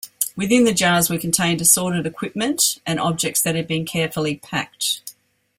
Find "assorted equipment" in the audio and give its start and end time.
1.61-2.79